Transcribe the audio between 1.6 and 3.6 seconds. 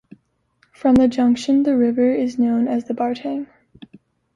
the river is known as the Bartang.